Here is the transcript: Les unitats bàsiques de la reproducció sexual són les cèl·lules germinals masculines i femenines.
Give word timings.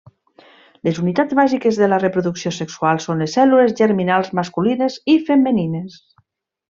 Les 0.87 0.99
unitats 1.01 1.35
bàsiques 1.39 1.75
de 1.81 1.89
la 1.91 1.99
reproducció 2.03 2.53
sexual 2.57 3.01
són 3.05 3.21
les 3.23 3.35
cèl·lules 3.39 3.75
germinals 3.83 4.33
masculines 4.41 4.97
i 5.15 5.19
femenines. 5.33 6.01